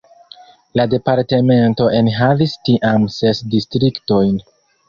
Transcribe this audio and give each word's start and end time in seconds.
La 0.79 0.85
departemento 0.93 1.87
enhavis 1.99 2.57
tiam 2.71 3.07
ses 3.19 3.43
distriktojn. 3.55 4.35